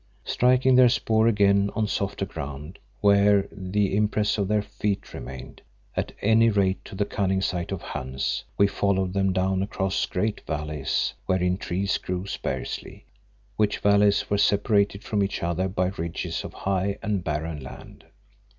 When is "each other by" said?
15.21-15.89